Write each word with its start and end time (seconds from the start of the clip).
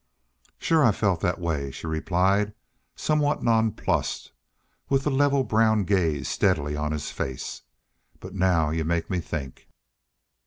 "Shore 0.57 0.83
I 0.83 0.93
felt 0.93 1.21
that 1.21 1.37
way," 1.39 1.69
she 1.69 1.85
replied, 1.85 2.55
somewhat 2.95 3.43
non 3.43 3.71
plussed, 3.71 4.31
with 4.89 5.03
the 5.03 5.11
level 5.11 5.43
brown 5.43 5.83
gaze 5.83 6.27
steadily 6.27 6.75
on 6.75 6.91
his 6.91 7.11
face. 7.11 7.61
"But 8.19 8.33
now 8.33 8.71
y'u 8.71 8.83
make 8.83 9.11
me 9.11 9.19
think." 9.19 9.67